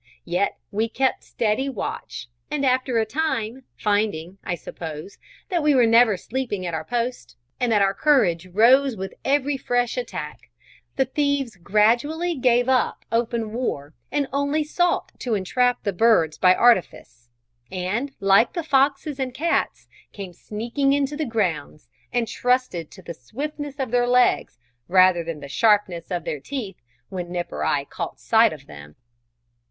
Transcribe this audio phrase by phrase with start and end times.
[0.25, 5.85] Yet we kept steady watch; and after a time, finding, I suppose, that we were
[5.85, 10.49] never sleeping at our post, and that our courage rose with every fresh attack,
[10.95, 16.55] the thieves gradually gave up open war, and only sought to entrap the birds by
[16.55, 17.29] artifice;
[17.71, 23.13] and, like the foxes and cats, came sneaking into the grounds, and trusted to the
[23.13, 24.57] swiftness of their legs
[24.87, 26.77] rather than the sharpness of their teeth
[27.09, 28.95] when Nip or I caught sight of them.